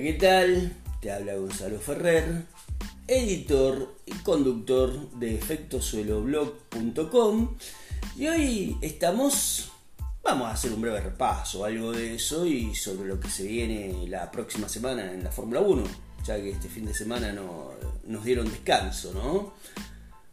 [0.00, 0.72] ¿qué tal?
[1.02, 2.46] Te habla Gonzalo Ferrer,
[3.06, 7.56] editor y conductor de efectosueloblog.com
[8.16, 9.70] y hoy estamos,
[10.22, 14.08] vamos a hacer un breve repaso, algo de eso y sobre lo que se viene
[14.08, 15.84] la próxima semana en la Fórmula 1,
[16.24, 17.72] ya que este fin de semana no,
[18.06, 19.52] nos dieron descanso, ¿no?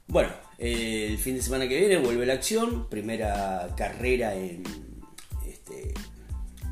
[0.07, 4.63] Bueno, el fin de semana que viene vuelve la acción, primera carrera en,
[5.45, 5.93] este,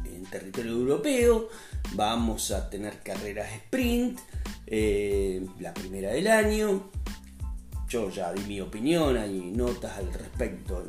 [0.05, 1.49] en territorio europeo
[1.94, 4.20] Vamos a tener carreras sprint,
[4.66, 6.90] eh, la primera del año.
[7.90, 10.84] Yo ya di mi opinión, hay notas al respecto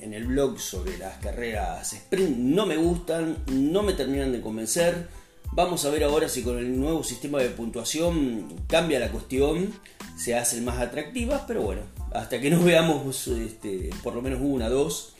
[0.00, 2.36] en, el blog sobre las carreras sprint.
[2.36, 5.08] No me gustan, no me terminan de convencer.
[5.52, 9.72] Vamos a ver ahora si con el nuevo sistema de puntuación cambia la cuestión,
[10.16, 14.68] se hacen más atractivas, pero bueno, hasta que no veamos este, por lo menos una,
[14.68, 15.14] dos,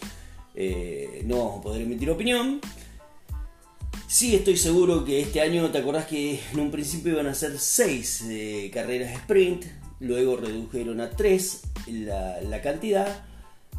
[0.54, 2.60] eh, no vamos a poder emitir opinión.
[4.08, 7.58] Sí estoy seguro que este año, ¿te acordás que en un principio iban a ser
[7.58, 9.64] 6 eh, carreras sprint?
[9.98, 13.24] Luego redujeron a 3 la, la cantidad,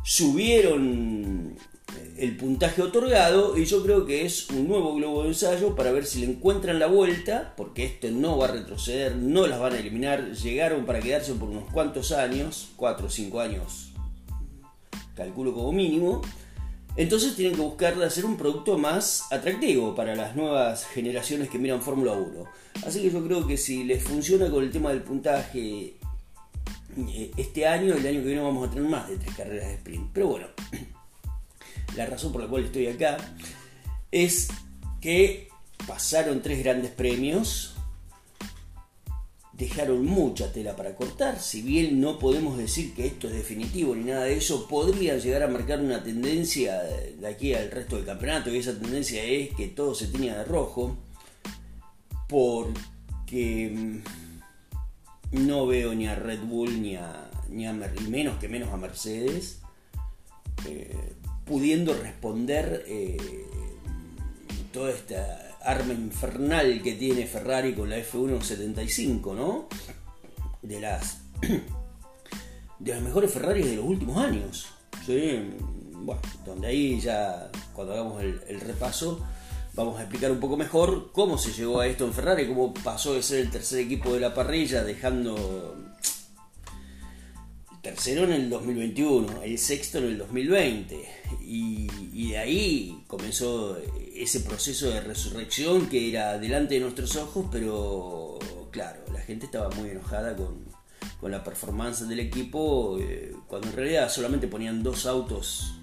[0.03, 1.55] subieron
[1.95, 5.93] eh, el puntaje otorgado y yo creo que es un nuevo globo de ensayo para
[5.93, 9.73] ver si le encuentran la vuelta, porque esto no va a retroceder, no las van
[9.73, 13.93] a eliminar, llegaron para quedarse por unos cuantos años, 4 o 5 años,
[15.15, 16.21] calculo como mínimo,
[16.97, 21.59] entonces tienen que buscar de hacer un producto más atractivo para las nuevas generaciones que
[21.59, 22.45] miran Fórmula 1.
[22.85, 25.95] Así que yo creo que si les funciona con el tema del puntaje
[26.97, 29.73] eh, este año, el año que viene vamos a tener más de tres carreras de
[29.75, 30.09] sprint.
[30.11, 30.47] Pero bueno,
[31.95, 33.17] la razón por la cual estoy acá
[34.11, 34.47] es
[34.99, 35.49] que
[35.85, 37.76] pasaron tres grandes premios
[39.57, 41.39] dejaron mucha tela para cortar.
[41.39, 45.43] Si bien no podemos decir que esto es definitivo ni nada de eso, podría llegar
[45.43, 48.53] a marcar una tendencia de aquí al resto del campeonato.
[48.53, 50.95] Y esa tendencia es que todo se tenía de rojo.
[52.29, 58.69] Porque mm, no veo ni a Red Bull ni a, ni a menos que menos
[58.73, 59.59] a Mercedes
[60.65, 60.95] eh,
[61.45, 63.17] pudiendo responder eh,
[64.73, 69.67] toda esta arma infernal que tiene Ferrari con la F175, ¿no?
[70.61, 71.19] De las,
[72.79, 74.67] de las mejores Ferraris de los últimos años.
[75.05, 75.41] ¿sí?
[75.91, 79.19] Bueno, donde ahí ya, cuando hagamos el, repaso,
[79.73, 83.13] vamos a explicar un poco mejor cómo se llegó a esto en Ferrari, cómo pasó
[83.13, 85.75] de ser el tercer equipo de la parrilla, dejando
[87.81, 90.95] tercero en el 2021, el sexto en el 2020.
[91.41, 93.77] Y, y, de ahí comenzó
[94.21, 98.39] ese proceso de resurrección que era delante de nuestros ojos, pero
[98.71, 100.65] claro, la gente estaba muy enojada con,
[101.19, 105.73] con la performance del equipo, eh, cuando en realidad solamente ponían dos autos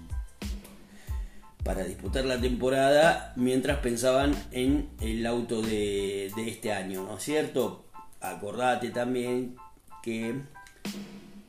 [1.63, 7.23] para disputar la temporada, mientras pensaban en el auto de, de este año, ¿no es
[7.23, 7.85] cierto?
[8.21, 9.55] Acordate también
[10.03, 10.41] que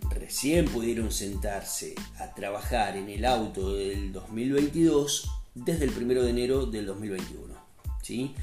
[0.09, 6.67] recién pudieron sentarse a trabajar en el auto del 2022 desde el 1 de enero
[6.67, 7.55] del 2021.
[8.03, 8.35] ¿sí?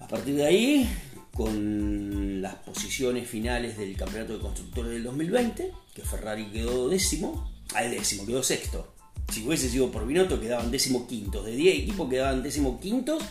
[0.00, 0.88] A partir de ahí,
[1.32, 7.90] con las posiciones finales del Campeonato de Constructores del 2020, que Ferrari quedó décimo, al
[7.90, 8.94] décimo, quedó sexto.
[9.30, 11.46] Si hubiese sido por Binotto, quedaban décimo quintos.
[11.46, 13.22] De 10 equipos quedaban décimo quintos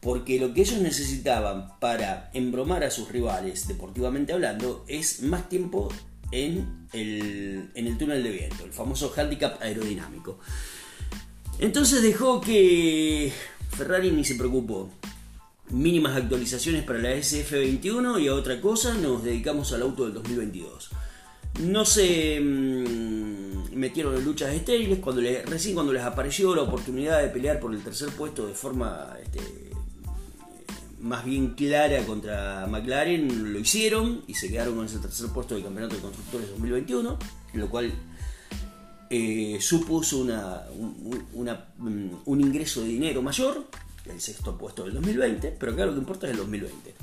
[0.00, 5.88] porque lo que ellos necesitaban para embromar a sus rivales, deportivamente hablando, es más tiempo
[6.32, 10.38] en el, en el túnel de viento, el famoso handicap aerodinámico.
[11.60, 13.30] Entonces dejó que
[13.76, 14.90] Ferrari ni se preocupó.
[15.68, 20.90] Mínimas actualizaciones para la SF21 y a otra cosa nos dedicamos al auto del 2022.
[21.60, 27.28] No se mm, metieron en luchas estériles, cuando recién cuando les apareció la oportunidad de
[27.28, 29.40] pelear por el tercer puesto de forma este,
[30.98, 35.64] más bien clara contra McLaren, lo hicieron y se quedaron con ese tercer puesto del
[35.64, 37.18] Campeonato de Constructores 2021,
[37.52, 37.92] lo cual
[39.10, 40.64] eh, supuso una,
[41.78, 43.66] mm, un, ingreso de dinero mayor,
[44.06, 46.94] el sexto puesto del 2020, pero acá lo que importa es el 2020.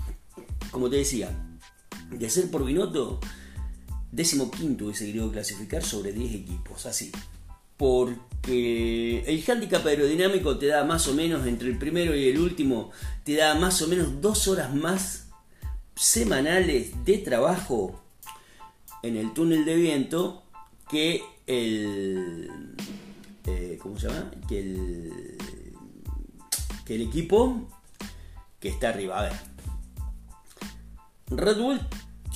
[0.71, 1.29] Como te decía,
[2.09, 3.19] de ser por Binotto,
[4.11, 7.11] décimo quinto hubiese querido clasificar sobre 10 equipos, así
[7.77, 12.91] porque el handicap aerodinámico te da más o menos entre el primero y el último,
[13.23, 15.27] te da más o menos dos horas más
[15.95, 18.01] semanales de trabajo
[19.03, 20.43] en el túnel de viento
[20.89, 22.75] que el
[23.45, 24.31] eh, ¿cómo se llama?
[24.47, 24.59] que
[26.88, 27.67] el equipo
[28.59, 29.33] que está arriba a ver
[31.29, 31.79] Red Bull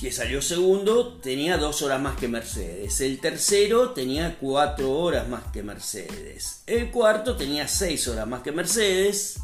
[0.02, 3.00] que salió segundo tenía dos horas más que Mercedes.
[3.00, 6.64] El tercero tenía cuatro horas más que Mercedes.
[6.66, 9.38] El cuarto tenía seis horas más que Mercedes.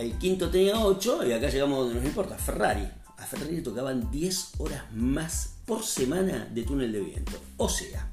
[0.00, 2.88] el quinto tenía 8 y acá llegamos donde nos importa, Ferrari.
[3.18, 7.40] A Ferrari tocaban 10 horas más por semana de túnel de viento.
[7.56, 8.10] O sea,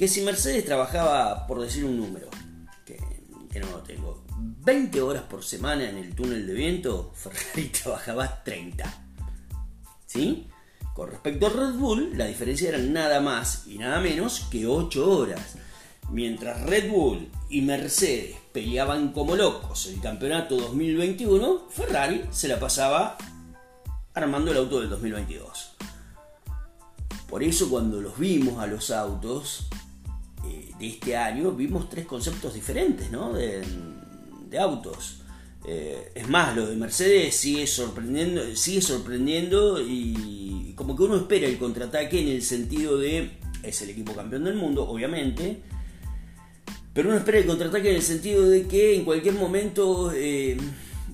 [0.00, 2.30] que si Mercedes trabajaba, por decir un número,
[2.86, 2.96] que,
[3.60, 9.08] no lo tengo, 20 horas por semana en el túnel de viento, Ferrari trabajaba 30.
[10.06, 10.48] ¿Sí?
[10.94, 15.06] Con respecto a Red Bull, la diferencia era nada más y nada menos que 8
[15.06, 15.56] horas.
[16.08, 23.18] Mientras Red Bull y Mercedes peleaban como locos el campeonato 2021, Ferrari se la pasaba
[24.14, 25.72] armando el auto del 2022.
[27.28, 29.68] Por eso cuando los vimos a los autos
[30.46, 33.32] eh, de este año, vimos tres conceptos diferentes ¿no?
[33.32, 33.62] de,
[34.58, 35.22] autos.
[35.66, 41.46] Eh, es más, lo de Mercedes sigue sorprendiendo, sigue sorprendiendo y como que uno espera
[41.46, 45.60] el contraataque en el sentido de es el equipo campeón del mundo, obviamente,
[46.92, 50.56] pero uno espera el contraataque en el sentido de que en cualquier momento eh,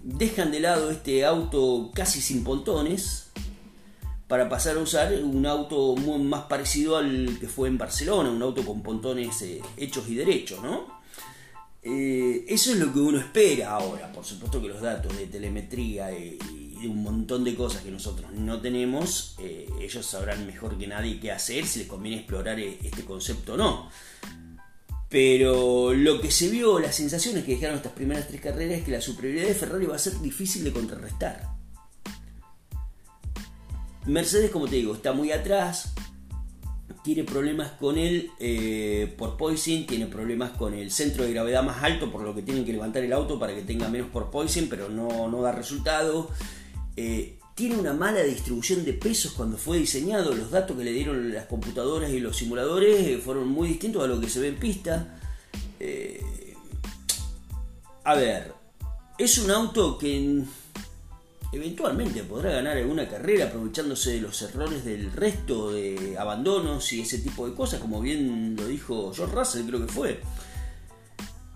[0.03, 3.31] dejan de lado este auto casi sin pontones
[4.29, 8.65] para pasar a usar un auto más parecido al que fue en Barcelona, un auto
[8.65, 10.97] con pontones eh, hechos y derechos, ¿no?
[11.83, 14.11] Eh, eso es lo que uno espera ahora.
[14.13, 16.37] Por supuesto que los datos de telemetría y,
[16.81, 19.37] de un montón de cosas que nosotros no tenemos,
[19.81, 23.89] ellos sabrán mejor que nadie qué hacer, si les conviene explorar este concepto o no.
[25.09, 28.91] Pero lo que se vio, las sensaciones que dejaron estas primeras tres carreras es que
[28.91, 31.56] la superioridad de Ferrari va a ser difícil de contrarrestar.
[34.07, 35.93] Mercedes, como te digo, está muy atrás,
[37.03, 42.11] tiene problemas con el eh, porpoising, tiene problemas con el centro de gravedad más alto,
[42.11, 45.29] por lo que tienen que levantar el auto para que tenga menos porpoising, pero no,
[45.29, 46.31] no da resultado.
[46.97, 50.35] Eh, tiene una mala distribución de pesos cuando fue diseñado.
[50.35, 54.07] Los datos que le dieron las computadoras y los simuladores eh, fueron muy distintos a
[54.07, 55.19] lo que se ve en pista.
[55.81, 56.23] Eh,
[58.05, 58.53] a ver,
[59.17, 60.43] es un auto que
[61.53, 67.19] eventualmente podrá ganar alguna carrera aprovechándose de los errores del resto de abandonos y ese
[67.19, 70.21] tipo de cosas, como bien lo dijo George Russell, creo que fue,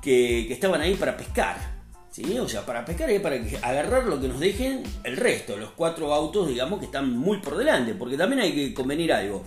[0.02, 1.81] que estaban ahí para pescar.
[2.10, 2.38] ¿Sí?
[2.40, 6.12] O sea, para pescar es para agarrar lo que nos dejen el resto, los cuatro
[6.12, 9.44] autos, digamos, que están muy por delante, porque también hay que convenir algo.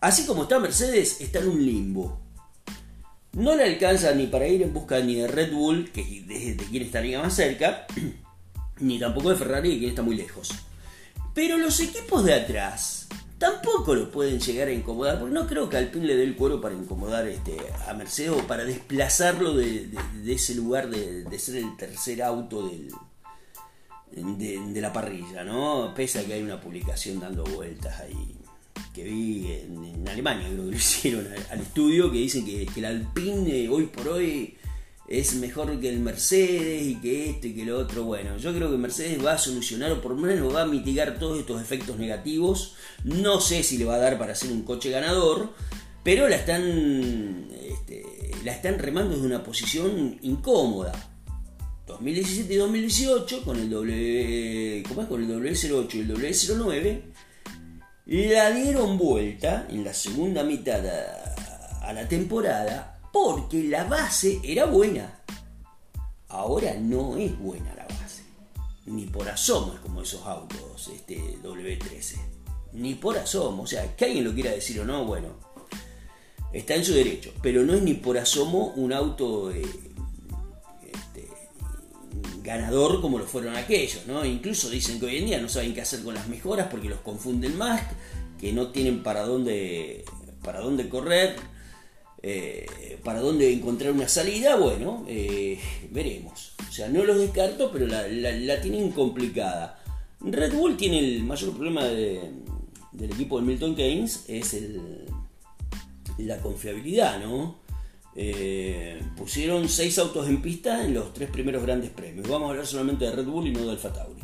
[0.00, 2.20] Así como está Mercedes, está en un limbo.
[3.32, 6.64] No le alcanza ni para ir en busca ni de Red Bull, que es de
[6.68, 7.86] quien estaría más cerca,
[8.80, 10.50] ni tampoco de Ferrari, que está muy lejos.
[11.34, 15.78] Pero los equipos de atrás tampoco lo pueden llegar a incomodar, porque no creo que
[15.78, 17.56] Alpine le dé el cuero para incomodar este,
[17.88, 19.88] a Mercedes o para desplazarlo de,
[20.26, 22.92] ese lugar de, ser el tercer auto del,
[24.12, 25.92] de, la parrilla, ¿no?
[25.94, 28.36] Pese a que hay una publicación dando vueltas ahí
[28.94, 32.86] que vi en, Alemania, creo que lo hicieron al, estudio, que dicen que, que el
[32.86, 34.56] Alpine hoy por hoy
[35.10, 38.04] es mejor que el Mercedes y que esto y que lo otro.
[38.04, 41.18] Bueno, yo creo que Mercedes va a solucionar o por lo menos va a mitigar
[41.18, 42.76] todos estos efectos negativos.
[43.02, 45.52] No sé si le va a dar para ser un coche ganador,
[46.04, 48.04] pero la están, este,
[48.44, 50.92] la están remando desde una posición incómoda.
[51.88, 55.08] 2017 y 2018 con el W, ¿cómo es?
[55.08, 57.02] Con el W08 y el W09
[58.06, 60.86] la dieron vuelta en la segunda mitad
[61.82, 65.20] a la temporada porque la base era buena.
[66.28, 68.22] Ahora no es buena la base.
[68.86, 72.16] Ni por asomo es como esos autos este W13.
[72.72, 73.64] Ni por asomo.
[73.64, 75.28] O sea, que alguien lo quiera decir o no, bueno,
[76.52, 77.32] está en su derecho.
[77.42, 79.62] Pero no es ni por asomo un auto eh,
[80.82, 81.28] este,
[82.42, 84.06] ganador como lo fueron aquellos.
[84.06, 84.24] ¿no?
[84.24, 87.00] Incluso dicen que hoy en día no saben qué hacer con las mejoras porque los
[87.00, 87.82] confunden más,
[88.38, 90.04] que no tienen para dónde,
[90.42, 91.49] para dónde correr
[92.22, 95.58] eh, para dónde encontrar una salida, bueno, eh,
[95.90, 96.52] veremos.
[96.68, 99.82] O sea, no los descarto, pero la, tienen complicada.
[100.20, 104.54] Red Bull tiene el mayor problema del equipo de Milton Keynes, es
[106.18, 107.60] la confiabilidad, ¿no?
[108.16, 112.28] Eh, pusieron seis autos en pista en los tres primeros grandes premios.
[112.28, 114.20] Vamos a hablar solamente de Red Bull y no de Alfa Tauri.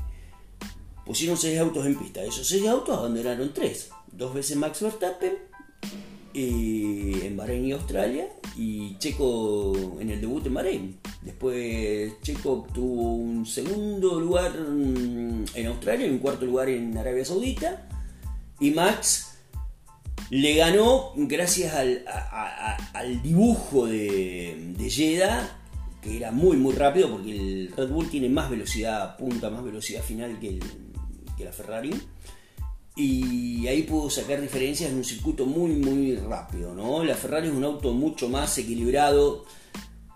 [1.04, 2.22] Pusieron seis autos en pista.
[2.22, 3.90] Esos seis autos abandonaron tres.
[4.10, 5.34] Dos veces Max Verstappen
[6.36, 10.98] en Bahrein y Australia y Checo en el debut en Bahrein.
[11.22, 17.88] Después Checo obtuvo un segundo lugar en Australia y un cuarto lugar en Arabia Saudita.
[18.60, 19.38] Y Max
[20.30, 25.46] le ganó gracias al, dibujo de, de
[26.02, 30.02] que era muy muy rápido porque el Red Bull tiene más velocidad punta, más velocidad
[30.02, 30.60] final que
[31.44, 31.94] la Ferrari
[32.96, 37.04] y ahí pudo sacar diferencias en un circuito muy muy rápido, ¿no?
[37.04, 39.44] La Ferrari es un auto mucho más equilibrado,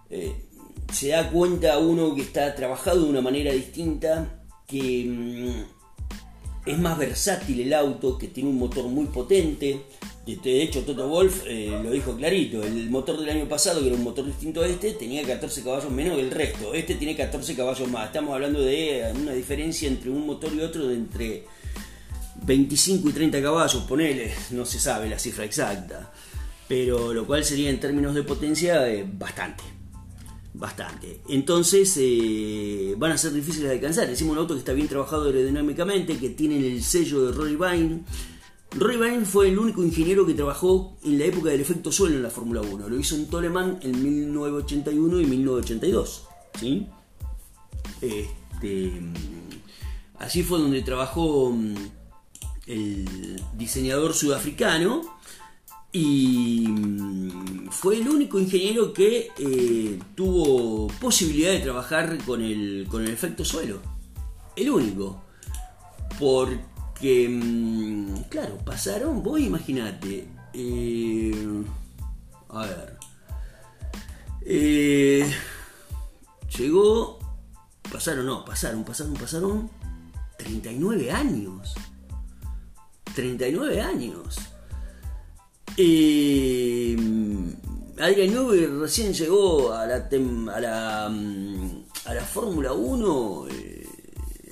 [0.09, 0.35] eh,
[0.91, 6.99] se da cuenta uno que está trabajado de una manera distinta, que mm, es más
[6.99, 9.83] versátil el auto, que tiene un motor muy potente.
[10.25, 13.97] De hecho, Toto Wolf eh, lo dijo clarito, el motor del año pasado, que era
[13.97, 16.73] un motor distinto a este, tenía 14 caballos menos que el resto.
[16.73, 18.07] Este tiene 14 caballos más.
[18.07, 21.45] Estamos hablando de una diferencia entre un motor y otro de entre
[22.43, 26.13] 25 y 30 caballos, ponele, no se sabe la cifra exacta.
[26.69, 29.81] Pero lo cual sería en términos de potencia eh, bastante
[30.53, 31.21] bastante.
[31.29, 34.09] Entonces eh, van a ser difíciles de alcanzar.
[34.09, 38.05] Decimos un auto que está bien trabajado aerodinámicamente, que tiene el sello de Roy Vine.
[38.73, 42.23] Roy Vine fue el único ingeniero que trabajó en la época del efecto suelo en
[42.23, 42.89] la Fórmula 1.
[42.89, 46.25] Lo hizo en Toleman en 1981 y 1982.
[46.59, 46.87] ¿sí?
[48.01, 48.93] Este,
[50.19, 51.75] así fue donde trabajó mm,
[52.71, 55.03] el diseñador sudafricano
[55.93, 63.03] y mm, fue el único ingeniero que eh, tuvo posibilidad de trabajar con el, con
[63.03, 63.81] el efecto suelo.
[64.55, 65.23] El único.
[66.19, 71.65] Porque, mm, claro, pasaron, vos imaginate, eh,
[72.51, 72.97] a ver,
[74.43, 75.33] eh,
[76.57, 77.19] llegó,
[77.91, 79.71] pasaron, no, pasaron, pasaron, pasaron
[80.37, 81.75] 39 años.
[83.15, 84.37] 39 años.
[85.77, 86.97] Eh,
[87.99, 90.09] Adrian Newey recién llegó a la,
[90.55, 93.87] a la, mm, a la Fórmula 1 eh,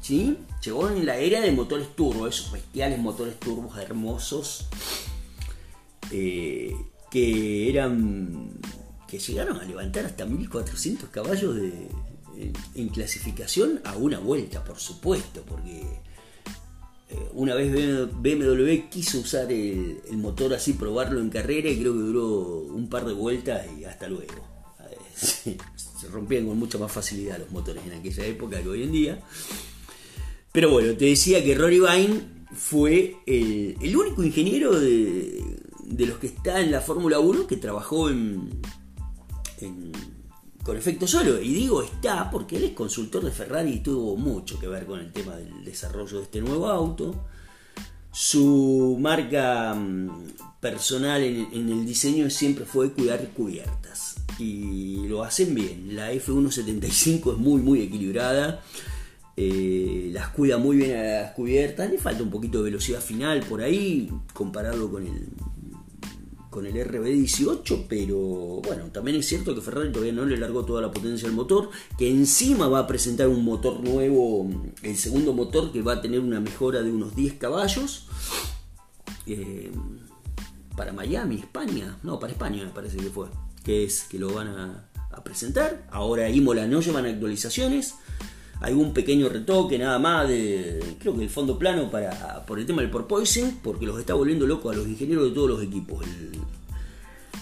[0.00, 0.36] ¿sí?
[0.64, 4.66] Llegó en la era de motores turbo, esos bestiales motores turbos hermosos
[6.10, 6.74] eh,
[7.10, 8.58] que eran
[9.06, 11.88] que llegaron a levantar hasta 1400 caballos de,
[12.74, 15.80] en clasificación a una vuelta, por supuesto, porque
[17.10, 17.72] eh, una vez
[18.12, 23.06] BMW quiso usar el, motor así, probarlo en carrera y creo que duró un par
[23.06, 24.46] de vueltas y hasta luego.
[25.76, 29.22] Se rompían con mucha más facilidad los motores en aquella época que hoy en día.
[30.52, 32.20] Pero bueno, te decía que Rory Vine
[32.54, 35.42] fue el, único ingeniero de,
[36.06, 38.48] los que está en la Fórmula 1 que trabajó en
[40.68, 41.40] con efecto solo.
[41.40, 45.00] Y digo está porque él es consultor de Ferrari y tuvo mucho que ver con
[45.00, 47.24] el tema del desarrollo de este nuevo auto.
[48.12, 54.16] Su marca mm, personal en, el diseño siempre fue cuidar cubiertas.
[54.38, 55.96] Y lo hacen bien.
[55.96, 58.60] La F175 es muy, muy equilibrada.
[59.38, 61.90] Eh, las cuida muy bien a las cubiertas.
[61.90, 65.28] Le falta un poquito de velocidad final por ahí, comparado con el
[66.50, 70.80] con el RB18, pero bueno, también es cierto que Ferrari todavía no le largó toda
[70.80, 74.48] la potencia al motor, que encima va a presentar un motor nuevo,
[74.82, 78.06] el segundo motor que va a tener una mejora de unos 10 caballos.
[79.26, 79.70] Eh,
[80.76, 83.26] para Miami, España, no, para España me parece que fue,
[83.64, 85.86] que es que lo van a, a presentar.
[85.90, 87.94] Ahora Imola no llevan actualizaciones
[88.60, 92.82] algún pequeño retoque nada más de creo que el fondo plano para por el tema
[92.82, 96.04] del porpoising porque los está volviendo loco a los ingenieros de todos los equipos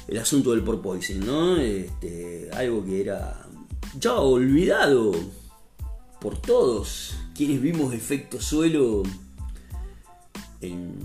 [0.09, 3.47] el, asunto del porpoising no este, algo que era
[3.99, 5.13] ya olvidado
[6.21, 9.03] por todos quienes vimos efecto suelo
[10.61, 10.99] en,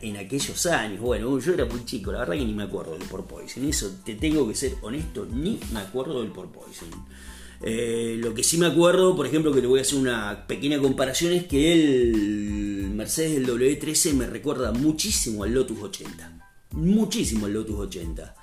[0.00, 1.00] en, aquellos años.
[1.00, 3.68] Bueno, yo era muy chico, la verdad que ni me acuerdo del porpoising.
[3.68, 6.90] Eso te tengo que ser honesto, ni me acuerdo del porpoising.
[7.62, 10.78] Eh, lo que sí me acuerdo, por ejemplo, que le voy a hacer una pequeña
[10.78, 16.48] comparación, es que el Mercedes del W13 me recuerda muchísimo al Lotus 80.
[16.72, 18.34] Muchísimo al Lotus 80.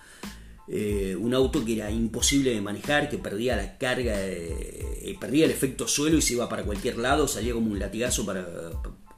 [0.70, 5.52] Eh, un auto que era imposible de manejar, que perdía la carga, eh, perdía el
[5.52, 8.46] efecto suelo y se iba para cualquier lado, salía como un latigazo para,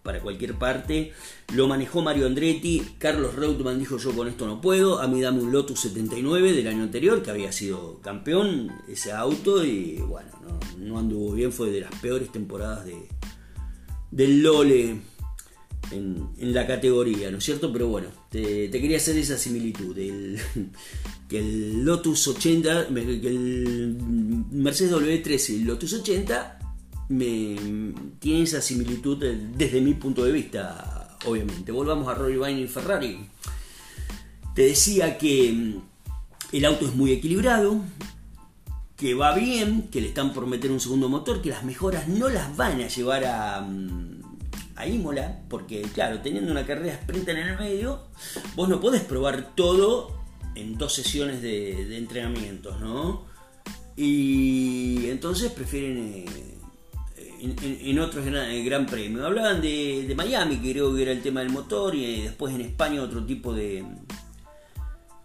[0.03, 1.13] para cualquier parte.
[1.53, 2.95] Lo manejó Mario Andretti.
[2.97, 4.99] Carlos Reutemann dijo yo con esto no puedo.
[4.99, 9.63] A mí dame un Lotus 79 del año anterior, que había sido campeón ese auto.
[9.63, 10.29] Y bueno,
[10.77, 11.51] no, anduvo bien.
[11.51, 13.07] Fue de las peores temporadas de,
[14.11, 15.01] del Lole
[15.91, 17.71] en, la categoría, ¿no es cierto?
[17.71, 19.95] Pero bueno, te, quería hacer esa similitud.
[21.29, 23.97] que el Lotus 80, que el
[24.51, 26.58] Mercedes W13 y el Lotus 80
[27.09, 27.55] me
[28.19, 31.71] tiene esa similitud desde mi punto de vista, obviamente.
[31.71, 33.27] Volvamos a Roy Vine y Ferrari.
[34.55, 37.81] Te decía que mm, el auto es muy equilibrado,
[38.95, 42.29] que va bien, que le están por meter un segundo motor, que las mejoras no
[42.29, 44.21] las van a llevar a, mm,
[44.75, 48.01] a Imola, porque claro, teniendo una carrera sprint en el medio,
[48.55, 50.15] vos no podés probar todo
[50.53, 53.25] en dos sesiones de, de entrenamientos, ¿no?
[53.95, 56.25] Y entonces prefieren...
[56.27, 56.58] Eh,
[57.41, 59.25] en, otros gran, gran premios.
[59.25, 63.01] Hablaban de, Miami, que creo que era el tema del motor, y después en España
[63.01, 63.83] otro tipo de,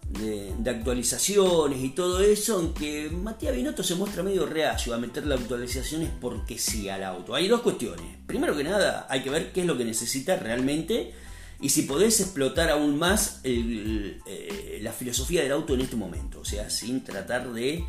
[0.09, 5.41] de, actualizaciones y todo eso, aunque Matías Binotto se muestra medio reacio a meter las
[5.41, 7.35] actualizaciones porque sí al auto.
[7.35, 8.07] Hay dos cuestiones.
[8.27, 11.13] Primero que nada, hay que ver qué es lo que necesita realmente
[11.61, 16.41] y si podés explotar aún más eh, la filosofía del auto en este momento.
[16.41, 17.85] O sea, sin tratar de,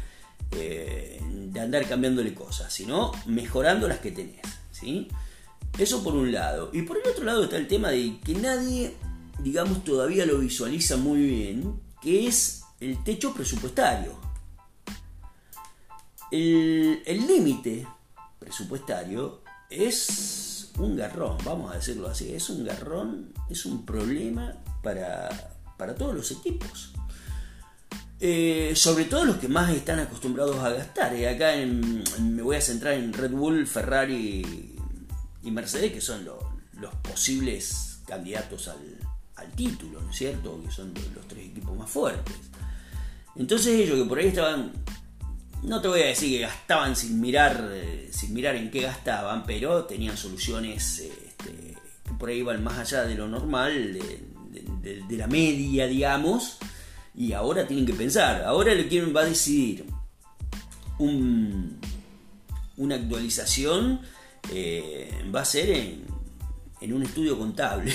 [0.51, 4.41] eh, de andar cambiándole cosas, sino mejorando las que tenés.
[4.71, 5.07] ¿sí?
[5.77, 6.69] Eso por un lado.
[6.73, 8.95] Y por el otro lado está el tema de que nadie,
[9.39, 14.13] digamos, todavía lo visualiza muy bien que es el techo presupuestario.
[16.31, 17.87] El límite
[18.39, 25.55] presupuestario es un garrón, vamos a decirlo así, es un garrón, es un problema para,
[25.77, 26.93] para todos los equipos.
[28.19, 31.15] Eh, sobre todo los que más están acostumbrados a gastar.
[31.17, 31.53] Y acá
[32.19, 34.75] me voy a centrar en Red Bull, Ferrari
[35.43, 38.79] y Mercedes, que son los posibles candidatos al,
[39.55, 40.61] título, ¿no es cierto?
[40.63, 42.35] Que son los tres equipos más fuertes.
[43.35, 44.71] Entonces ellos que por ahí estaban,
[45.63, 49.45] no te voy a decir que gastaban sin mirar, eh, sin mirar en qué gastaban,
[49.45, 55.27] pero tenían soluciones este, que por ahí iban más allá de lo normal, de, la
[55.27, 56.57] media, digamos,
[57.17, 59.85] y ahora tienen que pensar, ahora el quien va a decidir
[60.99, 61.79] un,
[62.77, 64.01] una actualización
[64.51, 66.03] eh, va a ser en,
[66.81, 67.93] en un estudio contable.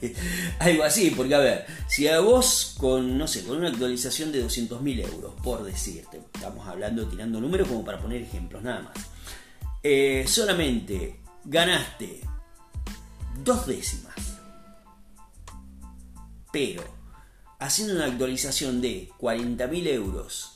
[0.58, 4.44] Algo así, porque a ver, si a vos con, no sé, con una actualización de
[4.44, 8.94] 200.000 euros, por decirte, estamos hablando, tirando números como para poner ejemplos, nada más,
[9.82, 12.20] eh, solamente ganaste
[13.44, 14.14] dos décimas,
[16.52, 17.01] pero
[17.66, 20.52] haciendo una actualización de 40.000 euros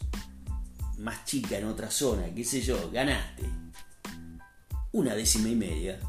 [0.98, 3.44] más chica en otra zona, qué sé yo, ganaste
[4.92, 6.00] una décima y media,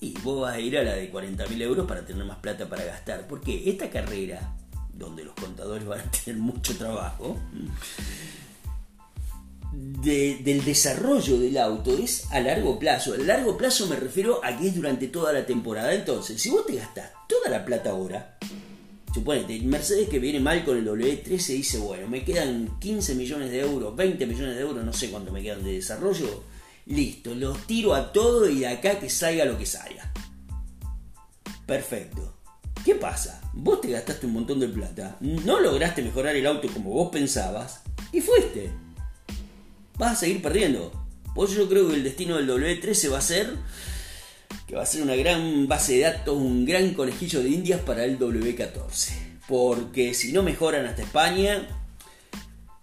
[0.00, 2.84] y vos vas a ir a la de 40.000 euros para tener más plata para
[2.84, 3.26] gastar.
[3.26, 4.54] Porque esta carrera,
[4.92, 7.38] donde los contadores van a tener mucho trabajo,
[9.72, 13.14] del desarrollo del auto es a largo plazo.
[13.14, 15.92] A largo plazo me refiero a que es durante toda la temporada.
[15.92, 18.38] Entonces, si vos te gastás toda la plata ahora,
[19.16, 23.60] suponete, Mercedes que viene mal con el W13 dice, bueno, me quedan 15 millones de
[23.60, 26.44] euros, 20 millones de euros, no sé cuánto me quedan de desarrollo
[26.84, 30.12] Listo, los tiro a todo y de acá que salga lo que salga.
[31.66, 32.34] Perfecto.
[32.84, 33.40] ¿Qué pasa?
[33.54, 37.80] Vos te gastaste un montón de plata, no lograste mejorar el auto como vos pensabas
[38.12, 38.70] y fuiste.
[39.98, 40.92] Vas a seguir perdiendo.
[41.34, 43.56] Por eso yo creo que el destino del W13 va a ser
[44.66, 48.04] que va a ser una gran base de datos, un gran conejillo de indias para
[48.04, 49.12] el W14.
[49.46, 51.68] Porque si no mejoran hasta España,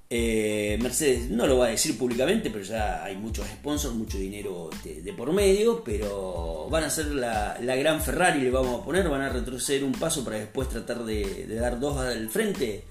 [0.10, 4.70] eh, Mercedes no lo va a decir públicamente, pero ya hay muchos sponsors, mucho dinero
[4.84, 9.22] de, por medio, pero van a ser la, gran Ferrari, le vamos a poner, van
[9.22, 12.86] a retroceder un paso para después tratar de, dar dos al frente.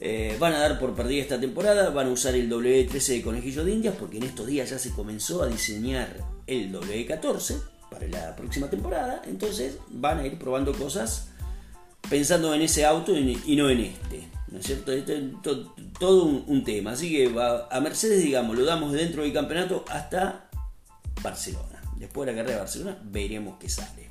[0.00, 3.64] Eh, van a dar por perdida esta temporada, van a usar el W13 de Conejillo
[3.64, 6.14] de Indias, porque en estos días ya se comenzó a diseñar
[6.46, 11.28] el W14 para la próxima temporada, entonces van a ir probando cosas
[12.08, 14.28] pensando en ese auto y no en este.
[14.50, 14.92] ¿no es cierto?
[15.98, 16.92] todo un, tema.
[16.92, 17.34] Así que
[17.70, 20.48] a Mercedes, digamos, lo damos dentro del campeonato hasta
[21.22, 21.82] Barcelona.
[21.96, 24.08] Después de la carrera de Barcelona veremos qué sale.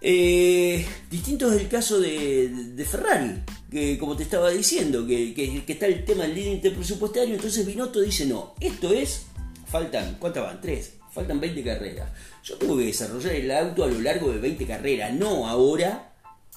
[0.00, 6.04] Eh, distinto es el caso de, Ferrari, que como te estaba diciendo, que, está el
[6.04, 9.26] tema del límite presupuestario, entonces Binotto dice, no, esto es,
[9.66, 10.60] faltan, ¿cuántas van?
[10.60, 12.10] Tres, faltan 20 carreras.
[12.44, 16.12] Yo tengo que desarrollar el auto a lo largo de 20 carreras, no ahora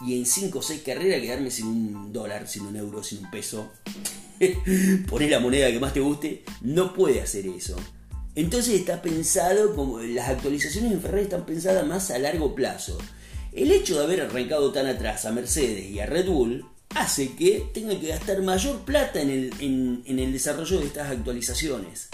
[0.05, 3.31] y en 5 o 6 carreras quedarme sin un dólar, sin un euro, sin un
[3.31, 3.71] peso,
[5.09, 7.77] poner la moneda que más te guste, no puede hacer eso.
[8.35, 12.97] Entonces está pensado, como las actualizaciones en Ferrari están pensadas más a largo plazo.
[13.51, 17.69] El hecho de haber arrancado tan atrás a Mercedes y a Red Bull hace que
[17.73, 22.09] tengan que gastar mayor plata en el desarrollo de estas actualizaciones.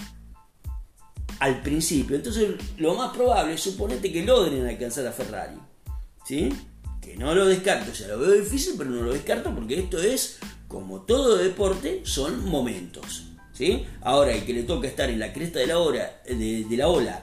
[1.40, 2.16] Al principio.
[2.16, 5.58] Entonces lo más probable es suponete que logren alcanzar a Ferrari.
[6.26, 6.50] ¿Sí?
[7.06, 10.02] que no lo descarto, o sea, lo veo difícil, pero no lo descarto porque esto
[10.02, 13.28] es, como todo deporte, son momentos.
[13.54, 13.86] ¿sí?
[14.02, 17.22] Ahora, el que le toca estar en la cresta de la, ola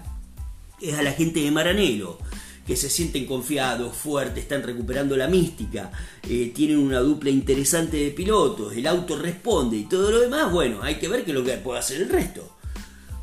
[0.81, 2.19] es a la gente de Maranelo,
[2.65, 5.91] que se sienten confiados, fuertes, están recuperando la mística,
[6.29, 10.81] eh, tienen una dupla interesante de pilotos, el auto responde y todo lo demás, bueno,
[10.81, 12.52] hay que ver qué es lo que puede hacer el resto.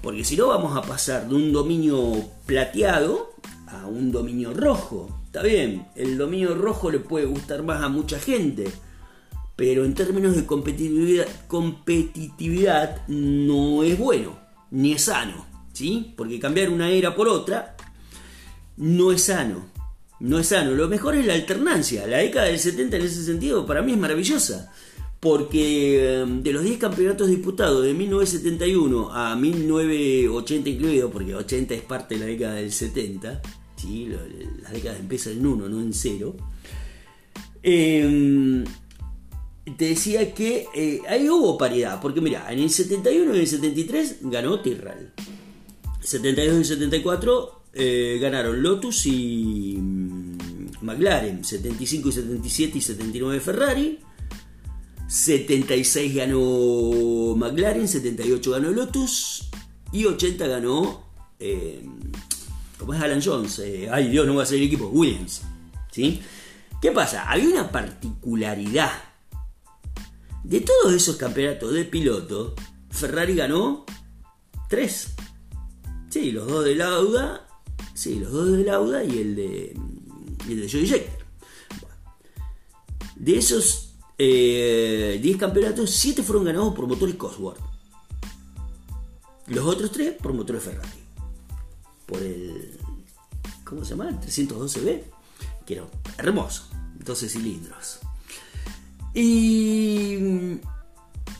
[0.01, 2.13] Porque si no vamos a pasar de un dominio
[2.45, 3.33] plateado
[3.67, 5.09] a un dominio rojo.
[5.25, 8.71] Está bien, el dominio rojo le puede gustar más a mucha gente,
[9.55, 14.39] pero en términos de competitividad, competitividad no es bueno,
[14.71, 15.49] ni es sano.
[15.79, 16.13] ¿sí?
[16.17, 17.75] Porque cambiar una era por otra
[18.77, 19.67] no es sano.
[20.19, 20.71] No es sano.
[20.71, 22.05] Lo mejor es la alternancia.
[22.05, 24.73] La década del 70 en ese sentido para mí es maravillosa.
[25.19, 31.81] Porque em, de los 10 campeonatos disputados de 1971 a 1980 incluido, porque 80 es
[31.81, 33.41] parte de la década del 70,
[33.75, 34.07] ¿sí?
[34.61, 36.35] las décadas empiezan en 1, no en 0.
[37.61, 38.63] Em,
[39.77, 43.47] te decía que eh, ahí hubo paridad, porque mira, en el 71 y en el
[43.47, 45.11] 73 ganó Tyrrell.
[46.01, 50.37] 72 y 74 eh, ganaron Lotus y mm,
[50.81, 51.43] McLaren.
[51.43, 53.99] 75 y 77 y 79 Ferrari.
[55.09, 59.49] 76 ganó McLaren, 78 ganó Lotus
[59.91, 61.03] y 80 ganó,
[61.39, 61.83] eh,
[62.77, 63.59] ¿cómo es Alan Jones?
[63.91, 65.41] ay Dios, no va a ser el equipo, Williams.
[65.91, 66.21] ¿sí?
[66.79, 67.27] ¿Qué pasa?
[67.27, 68.91] Había una particularidad.
[70.43, 72.53] De todos esos campeonatos de piloto,
[72.91, 73.85] Ferrari ganó
[74.69, 75.15] 3.
[76.09, 77.47] Sí, los dos de Lauda.
[77.95, 79.75] Sí, los dos de Lauda y el de,
[80.47, 81.25] y el de Joey Jector.
[83.15, 83.88] De esos
[84.19, 87.61] 10 eh, campeonatos, 7 fueron ganados por motores Cosworth.
[89.47, 90.89] Los otros 3 por motores Ferrari.
[92.05, 92.77] Por el.
[93.63, 94.09] ¿Cómo se llama?
[94.09, 95.03] El 312B.
[95.65, 95.85] Que era
[96.17, 96.65] hermoso.
[97.05, 97.99] 12 cilindros.
[99.13, 100.59] Y,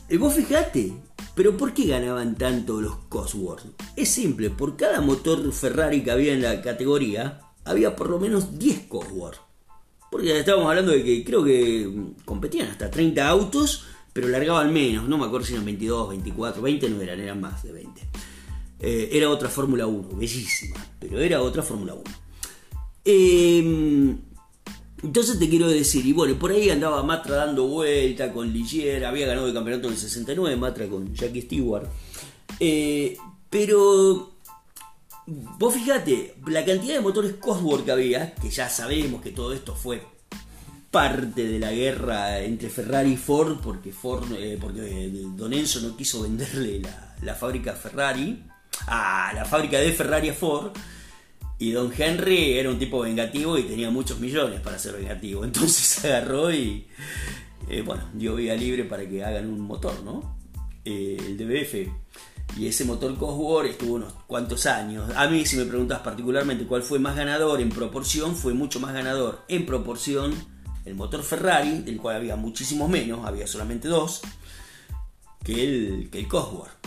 [0.08, 0.94] y vos fijate,
[1.34, 3.64] pero ¿por qué ganaban tanto los Cosworth?
[3.94, 8.58] Es simple, por cada motor Ferrari que había en la categoría, había por lo menos
[8.58, 9.49] 10 Cosworth.
[10.10, 11.88] Porque estábamos hablando de que creo que
[12.24, 16.90] competían hasta 30 autos, pero largaban menos, no me acuerdo si eran 22, 24, 20
[16.90, 18.00] no eran, eran más de 20.
[18.80, 22.02] Eh, era otra Fórmula 1, bellísima, pero era otra Fórmula 1.
[23.04, 24.16] Eh,
[25.02, 29.26] entonces te quiero decir, y bueno, por ahí andaba Matra dando vuelta con Ligier, había
[29.26, 31.88] ganado el campeonato del 69, Matra con Jackie Stewart.
[32.58, 33.16] Eh,
[33.48, 34.32] pero
[35.30, 39.74] vos fíjate, la cantidad de motores Cosworth que había, que ya sabemos que todo esto
[39.74, 40.02] fue
[40.90, 45.80] parte de la guerra entre Ferrari y Ford, porque, Ford, eh, porque eh, Don Enzo
[45.80, 46.82] no quiso venderle
[47.22, 48.42] la, fábrica Ferrari,
[48.88, 50.72] a la fábrica de Ferrari a Ford.
[51.58, 55.44] Y don Henry era un tipo vengativo y tenía muchos millones para ser vengativo.
[55.44, 56.86] Entonces agarró y,
[57.68, 60.38] eh, bueno, dio vía libre para que hagan un motor, ¿no?
[60.84, 61.90] El DBF.
[62.56, 65.10] Y ese motor Cosworth estuvo unos cuantos años.
[65.16, 68.92] A mí, si me preguntas particularmente cuál fue más ganador en proporción, fue mucho más
[68.92, 70.34] ganador en proporción
[70.84, 74.22] el motor Ferrari, del cual había muchísimos menos, había solamente dos,
[75.44, 76.80] que el, que el Cosworth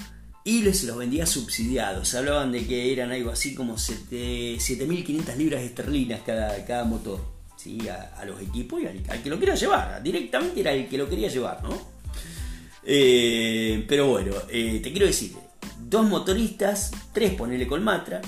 [0.44, 2.14] y les los vendía subsidiados.
[2.16, 7.34] Hablaban de que eran algo así como 7.500 libras esterlinas cada, cada motor
[8.18, 10.04] a, los equipos y al, que lo quería llevar.
[10.04, 11.94] Directamente era el que lo quería llevar, ¿no?
[12.84, 15.34] Eh, pero bueno, eh, te quiero decir,
[15.94, 18.20] dos motoristas, tres ponele con Matra,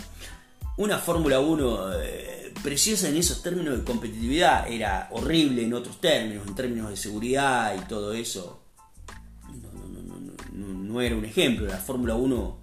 [0.78, 6.45] una Fórmula 1 eh, preciosa en esos términos de competitividad, era horrible en otros términos,
[6.47, 8.62] en términos de seguridad y todo eso
[10.54, 11.65] no era un ejemplo.
[11.65, 12.58] La Fórmula 1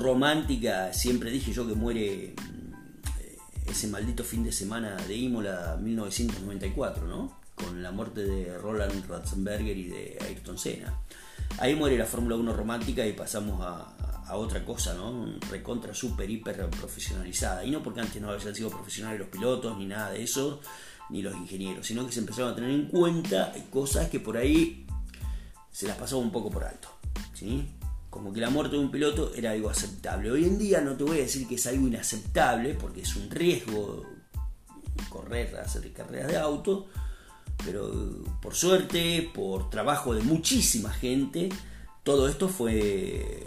[0.00, 7.06] romántica, siempre dije yo que muere mm, ese maldito fin de semana de Imola 1994,
[7.06, 7.38] ¿no?
[7.54, 10.98] Con la muerte de Roland Ratzenberger y de Ayrton Senna.
[11.58, 14.01] Ahí muere la Fórmula 1 romántica y pasamos a,
[14.36, 15.38] otra cosa, ¿no?
[15.50, 17.64] Recontra, super, hiper profesionalizada.
[17.64, 20.60] Y no porque antes no habían sido profesionales los pilotos, ni nada de eso,
[21.10, 24.86] ni los ingenieros, sino que se empezaron a tener en cuenta cosas que por ahí
[25.70, 26.88] se las pasó un poco por alto.
[28.08, 30.30] Como que la muerte de un piloto era algo aceptable.
[30.30, 33.30] Hoy en día no te voy a decir que es algo inaceptable, porque es un
[33.30, 34.06] riesgo
[35.08, 36.86] correr, hacer carreras de auto,
[37.64, 37.90] pero
[38.40, 41.48] por suerte, por trabajo de muchísima gente,
[42.02, 43.46] todo esto fue,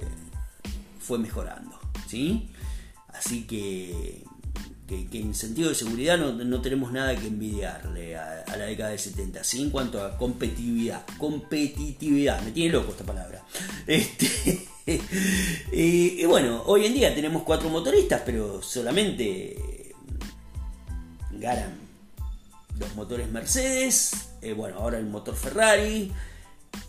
[1.05, 2.49] fue mejorando, ¿sí?
[3.07, 4.23] Así que
[4.87, 9.43] que, en sentido de seguridad no, tenemos nada que envidiarle a, la década del 70.
[9.43, 9.63] ¿sí?
[9.63, 13.43] En cuanto a competitividad, competitividad, me tiene loco esta palabra.
[13.87, 14.67] Este,
[15.71, 19.93] y, bueno, hoy en día tenemos cuatro motoristas, pero solamente
[21.31, 21.75] ganan
[22.79, 26.11] los motores Mercedes, eh, bueno, ahora el motor Ferrari,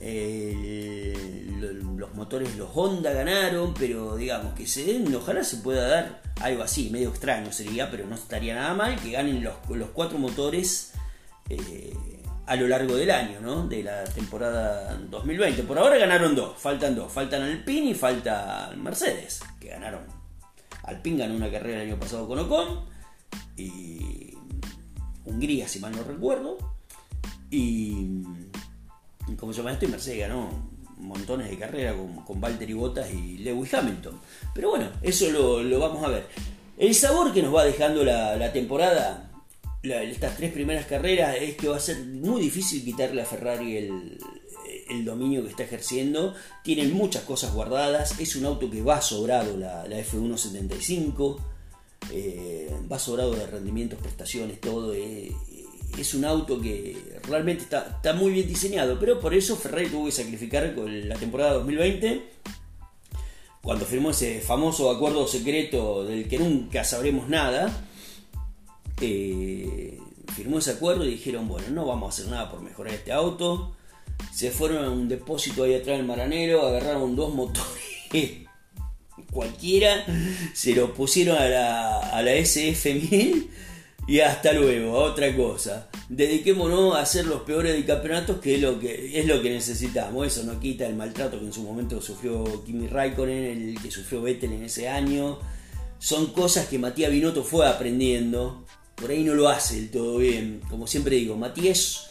[0.00, 1.14] eh,
[1.96, 6.62] los motores, los Honda ganaron, pero digamos que se den, ojalá se pueda dar algo
[6.62, 9.54] así, medio extraño sería, pero no estaría nada mal que ganen los,
[9.92, 10.92] cuatro motores
[11.48, 11.94] eh,
[12.46, 13.66] a lo largo del año, ¿no?
[13.66, 15.62] De la temporada 2020.
[15.64, 20.02] Por ahora ganaron dos, faltan dos, faltan Alpine y falta Mercedes, que ganaron.
[20.84, 22.84] Alpine ganó una carrera el año pasado con Ocon
[23.56, 24.34] y
[25.24, 26.56] Hungría, si mal no recuerdo,
[27.50, 28.22] y
[29.38, 29.84] ¿cómo se llama esto?
[29.86, 30.50] Y Mercedes ganó
[30.98, 34.18] montones de carreras con, con Valtteri Bottas y Lewis Hamilton.
[34.54, 36.26] Pero bueno, eso lo, vamos a ver.
[36.78, 39.30] El sabor que nos va dejando la, temporada,
[39.82, 44.18] estas tres primeras carreras, es que va a ser muy difícil quitarle a Ferrari el,
[44.88, 46.34] el dominio que está ejerciendo.
[46.62, 48.18] Tienen muchas cosas guardadas.
[48.20, 51.38] Es un auto que va sobrado la, la F175.
[52.12, 54.94] Eh, va sobrado de rendimientos, prestaciones, todo.
[54.94, 55.32] Eh,
[55.98, 58.98] es un auto que realmente está, está, muy bien diseñado.
[58.98, 62.22] Pero por eso Ferrari tuvo que sacrificar con la temporada 2020.
[63.62, 67.84] Cuando firmó ese famoso acuerdo secreto del que nunca sabremos nada.
[69.00, 69.98] Eh,
[70.34, 73.76] firmó ese acuerdo y dijeron, bueno, no vamos a hacer nada por mejorar este auto
[74.32, 77.66] se fueron a un depósito ahí atrás del Maranero, agarraron dos motores
[79.32, 80.04] cualquiera,
[80.52, 83.46] se lo pusieron a la, a la SF1000
[84.06, 85.88] y hasta luego, otra cosa.
[86.08, 90.26] Dediquémonos a hacer los peores del campeonato, que es lo que, es lo que necesitamos.
[90.26, 94.22] Eso no quita el maltrato que en su momento sufrió Kimi Raikkonen, el que sufrió
[94.22, 95.38] Vettel en ese año.
[95.98, 98.64] Son cosas que Matías Binotto fue aprendiendo.
[98.94, 100.60] Por ahí no lo hace del todo bien.
[100.70, 102.10] Como siempre digo, Matías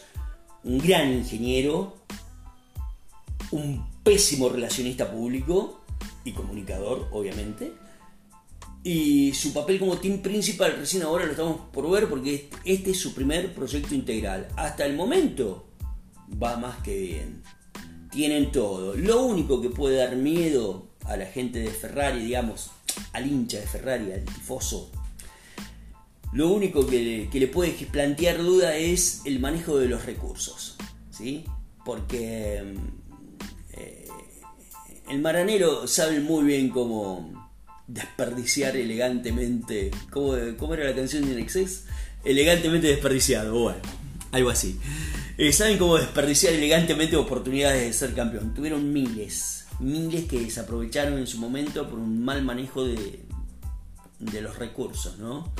[0.66, 1.96] un gran ingeniero,
[3.52, 5.80] un pésimo relacionista público
[6.24, 7.72] y comunicador, obviamente.
[8.86, 13.00] Y su papel como team principal recién ahora lo estamos por ver porque este es
[13.00, 14.46] su primer proyecto integral.
[14.54, 15.66] Hasta el momento
[16.40, 17.42] va más que bien.
[18.12, 18.94] Tienen todo.
[18.94, 22.70] Lo único que puede dar miedo a la gente de Ferrari, digamos,
[23.12, 24.92] al hincha de Ferrari, al tifoso,
[26.32, 30.76] lo único que le, puede plantear duda es el manejo de los recursos,
[31.10, 31.44] ¿sí?
[31.84, 34.08] Porque mm, eh,
[35.10, 37.45] el maranero sabe muy bien cómo
[37.86, 39.90] desperdiciar elegantemente.
[40.10, 41.82] ¿Cómo, cómo era la canción de Nexus?
[42.24, 43.80] Elegantemente desperdiciado, bueno,
[44.32, 44.78] algo así.
[45.38, 48.54] Eh, saben cómo desperdiciar elegantemente oportunidades de ser campeón.
[48.54, 53.20] Tuvieron miles, miles que desaprovecharon en su momento por un mal manejo de,
[54.18, 55.52] de los recursos, ¿no?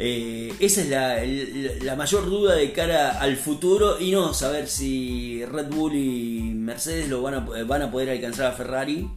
[0.00, 5.66] Eh, esa es la, mayor duda de cara al futuro y no saber si Red
[5.70, 9.10] Bull y Mercedes lo van a, van a poder alcanzar a Ferrari.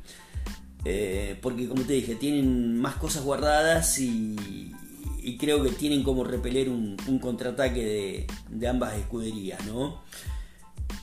[0.83, 4.71] Eh, porque como te dije, tienen más cosas guardadas y,
[5.39, 10.01] creo que tienen como repeler un, contraataque de, ambas escuderías, ¿no?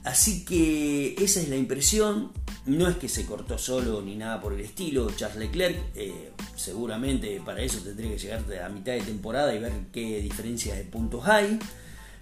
[0.04, 2.32] Así que esa es la impresión.
[2.66, 5.10] No es que se cortó solo ni nada por el estilo.
[5.16, 9.72] Charles Leclerc, eh, seguramente para eso tendría que llegar a mitad de temporada y ver
[9.92, 11.58] qué diferencias de puntos hay.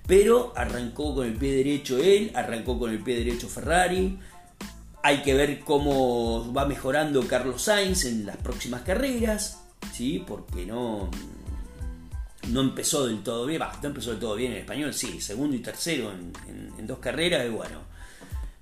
[0.06, 4.18] Pero arrancó con el pie derecho él, arrancó con el pie derecho Ferrari.
[5.06, 10.24] Hay que ver cómo va mejorando Carlos Sainz en las próximas carreras, ¿sí?
[10.26, 11.08] porque no,
[12.48, 15.60] no empezó del todo bien, no empezó del todo bien en español, sí, segundo y
[15.60, 17.82] tercero en, dos carreras, y bueno,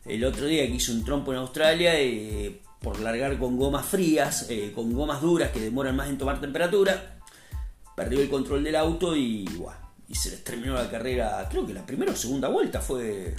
[0.05, 4.45] el otro día que hizo un trompo en Australia, eh, por largar con gomas frías,
[4.51, 7.21] eh, con gomas duras que demoran más en tomar temperatura,
[7.97, 9.49] perdió el control del auto y,
[10.11, 13.35] y se les terminó la carrera, creo que la primera o segunda vuelta fue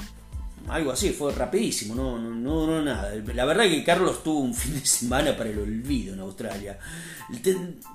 [0.69, 3.13] algo así, fue rapidísimo, no, no, no, nada.
[3.33, 6.79] La verdad que Carlos tuvo un fin de semana para el olvido en Australia.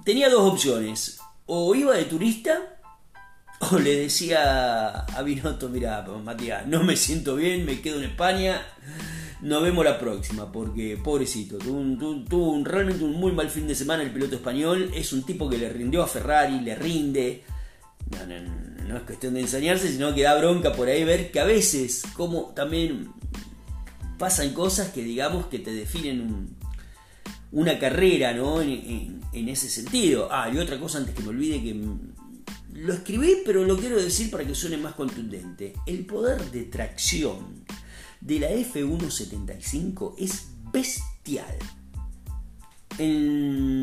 [0.05, 2.81] tenía dos opciones, o iba de turista
[3.73, 8.63] o le decía a Binotto, mira, Matías, no me siento bien, me quedo en España,
[9.43, 14.03] nos vemos la próxima, porque pobrecito, tuvo, un, realmente un muy mal fin de semana
[14.03, 17.45] el piloto español, es un tipo que le rindió a Ferrari, le rinde,
[18.11, 22.03] no, es cuestión de enseñarse, sino que da bronca por ahí ver que a veces,
[22.15, 23.13] como también
[24.19, 26.57] pasan cosas que digamos que te definen
[27.53, 28.61] una carrera, ¿no?
[28.61, 30.29] En, ese sentido.
[30.31, 31.75] Ah, y otra cosa antes que me olvide que
[32.75, 35.73] lo escribí, pero lo quiero decir para que suene más contundente.
[35.87, 37.65] El poder de tracción
[38.21, 41.57] de la F175 es bestial.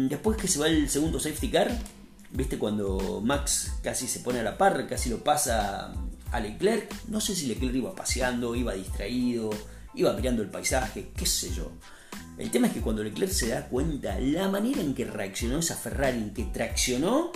[0.09, 1.77] después que se va el segundo safety car,
[2.31, 2.57] ¿viste?
[2.57, 5.93] Cuando Max casi se pone a la par, casi lo pasa
[6.31, 6.93] a Leclerc.
[7.07, 9.49] No sé si Leclerc iba paseando, iba distraído,
[9.95, 11.71] iba mirando el paisaje, qué sé yo.
[12.37, 15.75] El tema es que cuando Leclerc se da cuenta la manera en que reaccionó esa
[15.75, 17.31] Ferrari, en que traccionó,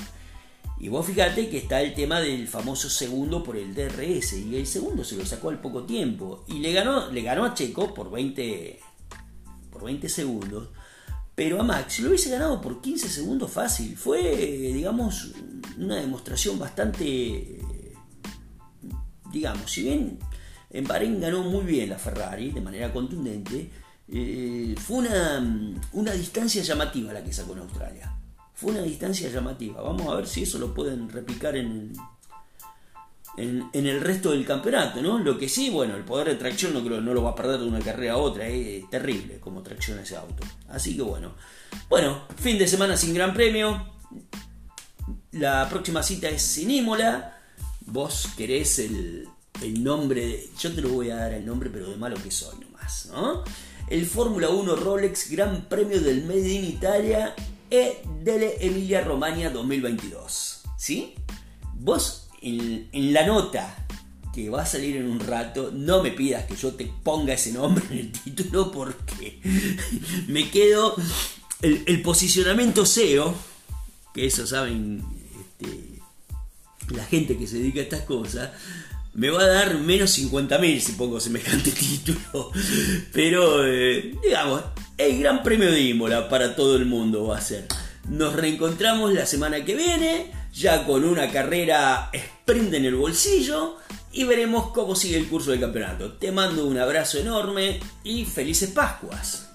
[0.79, 4.67] y vos fíjate que está el tema del famoso segundo por el DRS, y el
[4.67, 8.11] segundo se lo sacó al poco tiempo, y le ganó, le ganó a Checo por
[8.11, 8.79] 20,
[9.71, 10.69] por 20 segundos,
[11.35, 13.97] pero a Max lo hubiese ganado por 15 segundos fácil.
[13.97, 14.21] Fue,
[14.73, 15.31] digamos,
[15.77, 17.59] una demostración bastante,
[19.31, 20.19] digamos, si bien
[20.69, 23.69] en Bahrein ganó muy bien la Ferrari de manera contundente,
[24.07, 28.13] eh, fue una, distancia llamativa la que sacó en Australia.
[28.53, 29.81] Fue una distancia llamativa.
[29.81, 31.93] Vamos a ver si eso lo pueden replicar en,
[33.37, 35.19] en, el resto del campeonato, ¿no?
[35.19, 37.67] Lo que sí, bueno, el poder de tracción no, no lo va a perder de
[37.67, 40.43] una carrera a otra, es terrible como tracciona ese auto.
[40.69, 41.33] Así que bueno,
[41.89, 43.89] bueno, fin de semana sin gran premio.
[45.31, 47.37] La próxima cita es sin Imola.
[47.85, 49.27] Vos querés el,
[49.61, 52.59] el nombre, yo te lo voy a dar el nombre, pero de malo que soy
[52.59, 53.43] nomás, ¿no?
[53.89, 57.35] El Fórmula 1 Rolex Gran Premio del Made in Italia
[57.69, 60.61] e delle Emilia Romagna 2022.
[60.77, 61.15] ¿Sí?
[61.73, 63.85] Vos en, la nota
[64.33, 67.51] que va a salir en un rato, no me pidas que yo te ponga ese
[67.51, 69.39] nombre en el título porque
[70.27, 70.95] me quedo
[71.61, 73.35] el, posicionamiento SEO,
[74.13, 75.03] que eso saben
[75.39, 75.99] este,
[76.95, 78.51] la gente que se dedica a estas cosas,
[79.13, 82.51] me va a dar menos 50.000 si pongo semejante título.
[83.11, 84.63] Pero, eh, digamos,
[84.97, 87.67] el Gran Premio de Imola para todo el mundo va a ser.
[88.07, 93.77] Nos reencontramos la semana que viene, ya con una carrera sprint en el bolsillo
[94.11, 96.13] y veremos cómo sigue el curso del campeonato.
[96.13, 99.50] Te mando un abrazo enorme y felices Pascuas.